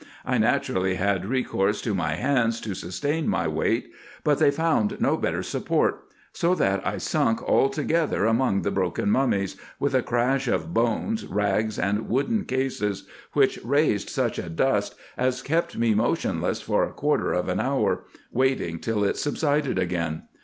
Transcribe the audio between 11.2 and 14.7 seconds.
rags, and wooden cases, which raised such a